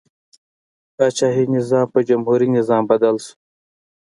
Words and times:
پاچاهي 0.95 1.43
نظام 1.55 1.85
په 1.93 1.99
جمهوري 2.09 2.47
نظام 2.57 2.83
بدل 2.91 3.15
شو. 3.25 3.33